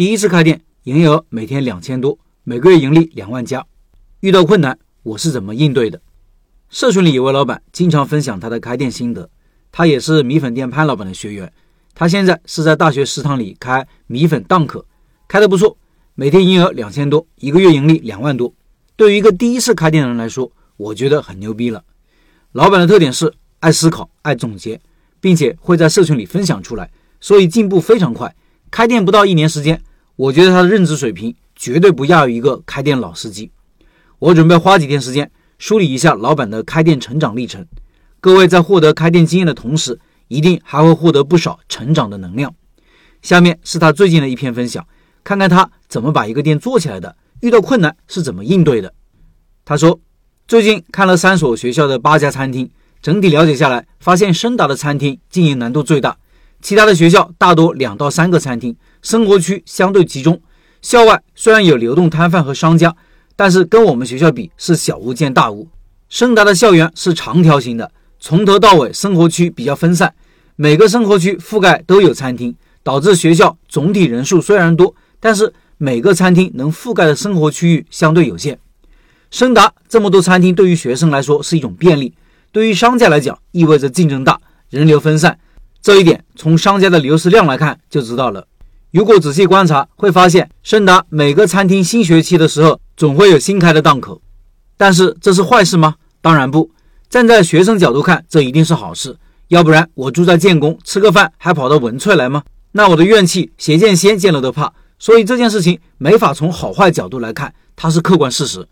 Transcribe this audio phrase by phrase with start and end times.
[0.00, 3.66] 第一次开店，营业额每天两千多，每个月盈利两万加。
[4.20, 6.00] 遇到困难，我是怎么应对的？
[6.70, 9.28] 社群里有位老板经常分享他的开店心得，
[9.70, 11.52] 他也是米粉店潘老板的学员。
[11.94, 14.82] 他现在是在大学食堂里开米粉档口，
[15.28, 15.76] 开的不错，
[16.14, 18.54] 每天营业额两千多，一个月盈利两万多。
[18.96, 21.84] 对于一个第一次开店的人来说，我觉得很牛逼了。
[22.52, 24.80] 老板的特点是爱思考、爱总结，
[25.20, 26.90] 并且会在社群里分享出来，
[27.20, 28.34] 所以进步非常快。
[28.70, 29.82] 开店不到一年时间，
[30.20, 33.50] 我觉得他的认知水平绝对不亚于一个开店老司机。
[34.18, 37.66] 我准备花几天时间梳理一下老板的开店成长历程。
[38.20, 39.98] 各位在获得开店经验的同时，
[40.28, 42.54] 一定还会获得不少成长的能量。
[43.22, 44.86] 下面是他最近的一篇分享，
[45.24, 48.92] 看看他怎么把一个店做起来的，遇到困难是怎么应对的。
[49.64, 49.98] 他说，
[50.46, 56.18] 最近看了三所学校的八家餐厅，整体了解下来，发现深达的餐厅经营难度最大，
[56.60, 60.40] 其他的学校大多两到三个餐厅，生活区相对集中，
[60.82, 62.94] 校外虽然有流动摊贩和商家。
[63.36, 65.66] 但是跟我们学校比是小巫见大巫。
[66.10, 70.12] 深达的校园是长条形的，从头到尾生活区比较分散，
[70.56, 78.58] 每个生活区覆盖都有餐厅，导致学校总体人数虽然多，但是每个餐厅能覆盖的生活区域相对有限。
[79.30, 82.12] 深达这么多餐厅对于学生来说是一种便利，
[82.52, 85.38] 对于商家来讲意味着竞争大，人流分散。
[85.80, 88.46] 这一点从商家的流失量来看就知道了。
[88.92, 94.20] 如果仔细观察，会发现深达每个餐厅新学期的时候总会有新开的档口，
[94.76, 95.94] 但是这是坏事吗？
[96.20, 96.68] 当然不。
[97.08, 99.16] 站在学生角度看，这一定是好事。
[99.46, 102.42] 要不然我住在建工吃个饭还跑到文萃来吗？
[102.72, 104.72] 那我的怨气邪见仙见了都怕。
[104.98, 108.66] 所以这件事情没法从好坏角度来看，它是客观事实。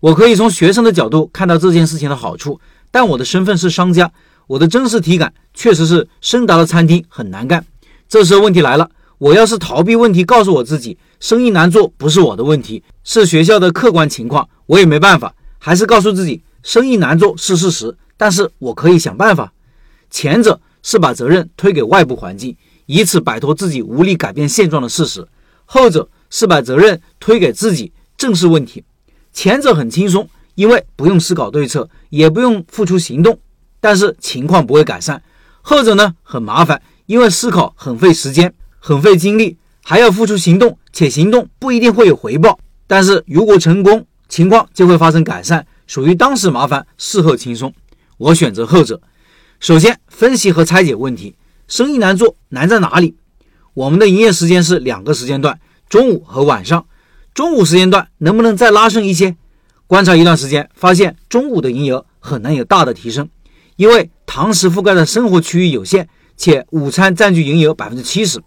[0.00, 4.12] 我可以从学生的角度看到这件事情的好处，但我的身份是商家，
[4.48, 7.64] 我的真实体感确实是深达的餐厅很难干。
[8.06, 8.90] 这时候问题来了。
[9.22, 15.32] 我要是逃避问题，告诉我自己生意难做不是我的问题，是学校的客观情况，我也没办法。
[15.60, 19.52] 还是告诉自己生意难做是事实，但是我可以想办法。
[20.10, 25.22] 前者是把责任推给外部环境，以此摆脱自己无力改变现状的事实；
[25.66, 28.82] 后者是把责任推给自己，正视问题。
[29.32, 33.38] 前者很轻松，因为不用思考对策，也不用付出行动，
[33.80, 35.16] 但是情况不会改善；
[35.60, 38.52] 后者呢很麻烦，因为思考很费时间。
[38.84, 42.58] 很费精力，还要付出行动，且行动不一定会有回报。
[42.88, 47.72] 但是如果成功，情况就会发生改善，属于当时麻烦，事后轻松。
[48.18, 49.00] 我选择后者。
[49.60, 51.36] 首先分析和拆解问题，
[51.68, 53.14] 生意难做难在哪里？
[53.74, 56.84] 我们的营业时间是两个时间段，中午和晚上。
[57.32, 59.36] 中午时间段能不能再拉升一些？
[59.86, 63.28] 观察一段时间，发现中午的营业额很难有大的提升，
[63.76, 68.42] 因为堂食覆盖的生活区域有限，且午餐占据营业额百分之七十。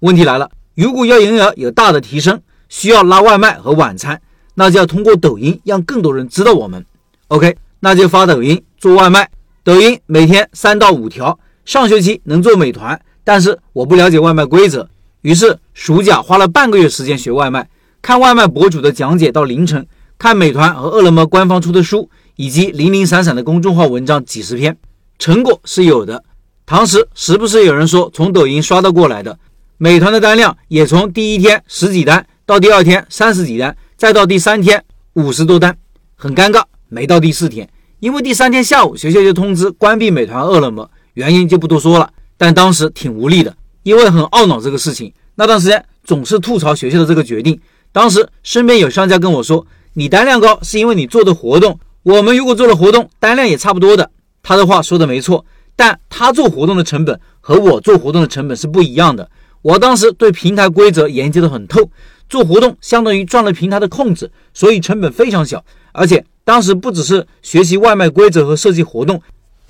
[0.00, 4.20] 问题来了，如果要营业额有大的提升，需要拉外卖和晚餐，
[4.54, 6.84] 那就要通过抖音让更多人知道我们。
[7.28, 9.28] OK，那就发抖音做外卖，
[9.64, 11.38] 抖音每天三到五条。
[11.64, 14.88] 上学期能做美团，但是我不了解外卖规则，
[15.22, 17.68] 于是暑假花了半个月时间学外卖，
[18.02, 19.84] 看外卖博主的讲解到凌晨，
[20.18, 24.76] 看美团和饿了么官方出的书，以及零零散散的公众号文章几十篇，
[25.18, 26.22] 成果是有的。
[26.66, 29.38] 同时，时不时有人说从抖音刷到过来的。
[29.78, 34.82] 美团的单量也从第一天十几单到第二天三十几单，再到第三天
[35.12, 35.76] 五十多单，
[36.14, 36.62] 很尴尬。
[36.88, 37.68] 没到第四天，
[38.00, 42.08] 因为第三天下午学校就通知关闭美团、饿了么，原因就不多说了。
[42.38, 45.12] 但当时挺无力的，因为很懊恼这个事情。
[45.34, 47.60] 那段时间总是吐槽学校的这个决定。
[47.92, 54.10] 当时身边有商家跟我说：“你单量高是因为你做的活动，我们如果做了活动，单量也差不多的。”
[54.42, 55.44] 他的话说的没错，
[55.74, 59.28] 但他做活动的成本和我做活动的成本是不一样的。
[59.62, 61.90] 我当时对平台规则研究得很透，
[62.28, 65.64] 做活动相当于赚了平台的控制，所以成本非常小。
[65.92, 69.20] 而且当时不只是学习外卖规则和设计活动，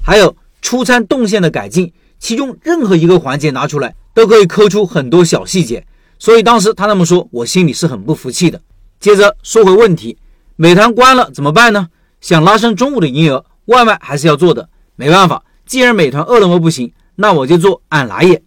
[0.02, 5.86] 还有出餐动线的改进，其中任何一个环节拿出来都可以抠出很多小细节。
[6.18, 8.60] 所以当时他那么说，我心里是很不服气的。
[8.98, 10.16] 接着说回问题，
[10.56, 11.88] 美团关了怎么办呢？
[12.20, 15.44] 想拉升中午的营业额，外卖还是要做的，没办法。
[15.64, 18.42] 既然美团、饿了么不行，那我就做俺来也。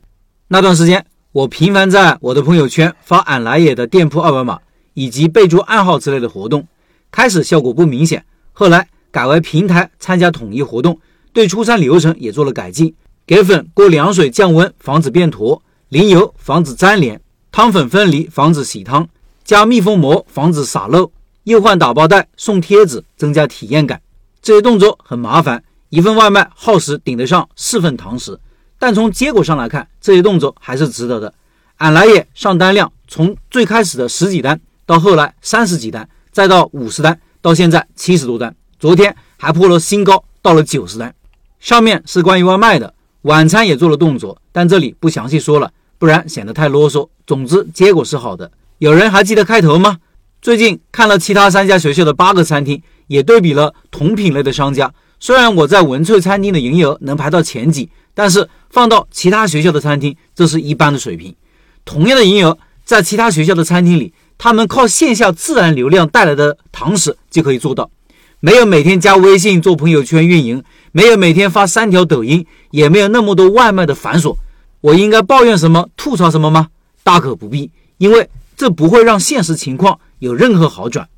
[0.48, 1.06] 那段时间。
[1.32, 4.60] 我频繁在我的朋友圈发俺来也的店铺二维码
[4.96, 6.68] 以及备注暗号之类的活动，
[7.12, 11.00] 开始效果不明显，后来改为平台参加统一活动，
[11.32, 12.96] 对出餐流程也做了改进，
[13.28, 17.22] 给粉过凉水降温防止变坨，淋油防止粘连，
[17.52, 19.08] 汤粉分离防止洗汤，
[19.44, 21.12] 加密封膜防止洒漏，
[21.44, 24.02] 又换打包袋送贴纸增加体验感。
[24.42, 28.40] 这些动作很麻烦，一份外卖耗时顶得上四份堂食。
[28.80, 31.32] 但从结果上来看，这些动作还是值得的。
[31.78, 41.14] 俺来也上单量从最开始的十几单，到后来三十几单，再到五十单，到现在七十多单，昨天还破了新高，到了九十单。
[41.60, 42.94] 上面是关于外卖的，
[43.24, 47.10] 晚餐也做了动作，但这里不详细说了，不然显得太啰嗦。
[47.28, 48.50] 总之结果是好的。
[48.78, 50.00] 有人还记得开头吗？
[50.42, 54.94] 最近看了其他三家学校的八个餐厅，也对比了同品类的商家。
[55.20, 61.36] 虽然我在文萃餐厅的营业额能排到前几，但是放到其他学校的餐厅，这是一般的水平。
[61.84, 67.92] 同样的营业额，在其他学校的餐厅里，他们靠线下自然流量带来的堂食就可以做到，
[68.40, 70.64] 没有每天加微信做朋友圈运营，
[70.94, 74.38] 没有每天发三条抖音，也没有那么多外卖的繁琐。
[74.82, 76.70] 我应该抱怨什么、吐槽什么吗？
[77.04, 81.10] 大可不必，因为这不会让现实情况有任何好转。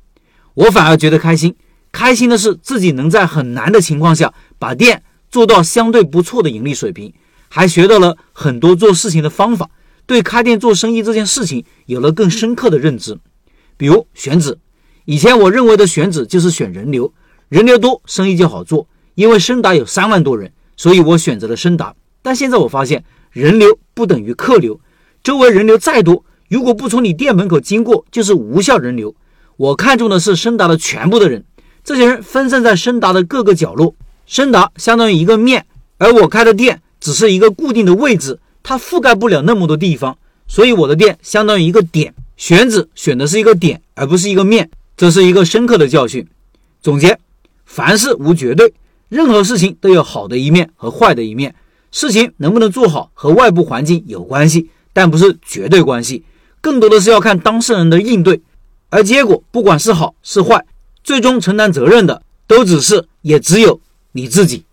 [0.54, 1.54] 我反而觉得开心。
[1.92, 7.12] 开心的是自己能在很难的情况下把店做到相对不错的盈利水平，
[7.48, 9.70] 还学到了很多做事情的方法，
[10.06, 13.18] 对开店做生意这件事情有了更深刻的认知。
[13.76, 14.58] 比如选址，
[15.04, 17.12] 以前我认为的选址就是选人流，
[17.48, 21.94] 人流多生意就好做，因为深达有三万多人，所以我选择了深达。
[22.22, 24.80] 但现在我发现人流不等于客流，
[25.22, 29.14] 周围人流再多，如果不从你店门口经过，就是无效人流。
[29.56, 31.44] 我看中的是深达的全部的人。
[31.84, 33.94] 这些人分散在深达的各个角落，
[34.26, 35.66] 深达相当于一个面，
[35.98, 42.14] 而我开的店只是一个固定的位置，它覆盖不了那么多地方，所以我的店相当于一个点。
[42.36, 46.26] 选址选的是一个点，而不是一个面，这是一个深刻的教训。
[46.80, 47.18] 总结：
[47.64, 48.72] 凡事无绝对，
[49.08, 51.54] 任何事情都有好的一面和坏的一面。
[51.90, 56.24] 事情能不能做好和外部环境有关系，但不是绝对关系，
[56.60, 58.40] 更多的是要看当事人的应对，
[58.88, 60.64] 而结果不管是好是坏。
[61.04, 63.80] 最终承担责任的都只是，也只有
[64.12, 64.64] 你自己。